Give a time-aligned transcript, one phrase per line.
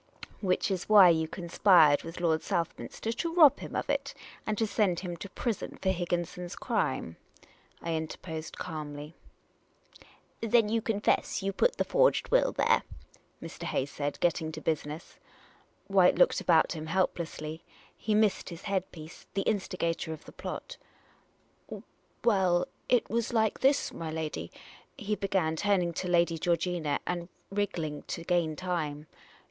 [0.41, 4.15] "Which is why you conspired with Lord Southminster to rob him of it,
[4.47, 7.17] and to send him to prison for Higginson's crime,"
[7.83, 9.13] I interposed ^almly.
[10.39, 12.81] The Unprofessional Detective 337" Then you confess you put the forged will there?"
[13.43, 13.63] Mr.
[13.65, 15.19] Hayes said, getting to business.
[15.85, 17.63] White looked about him helplessly.
[17.95, 20.77] He missed his head piece, the instigator of the plot."
[22.23, 24.49] Well, it was like this, my lady,"
[24.97, 29.05] he began, turning to Lady Georgina, and wrig gling to gain time.